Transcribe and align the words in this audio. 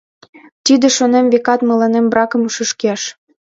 Тиде, 0.65 0.87
шонем, 0.97 1.25
векат 1.33 1.59
мыланем 1.69 2.05
бракым 2.11 2.43
шӱшкеш. 2.53 3.01